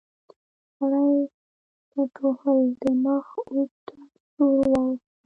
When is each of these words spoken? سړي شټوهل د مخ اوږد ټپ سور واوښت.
سړي 0.75 1.11
شټوهل 1.89 2.59
د 2.81 2.83
مخ 3.03 3.27
اوږد 3.51 3.71
ټپ 3.87 4.11
سور 4.33 4.63
واوښت. 4.71 5.05